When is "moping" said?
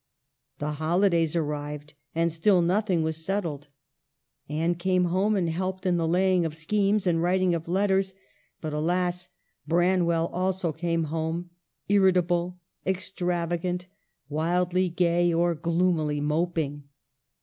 16.19-16.85